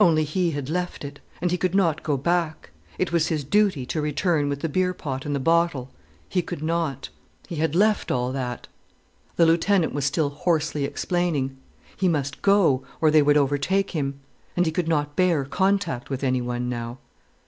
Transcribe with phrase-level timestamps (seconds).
[0.00, 1.20] Only he had left it.
[1.40, 2.70] And he could not go back.
[2.98, 5.92] It was his duty to return with the beer pot and the bottle.
[6.28, 7.08] He could not.
[7.46, 8.66] He had left all that.
[9.36, 11.56] The lieutenant was still hoarsely explaining.
[11.96, 14.18] He must go, or they would, overtake him.
[14.56, 16.98] And he could not bear contact with anyone now.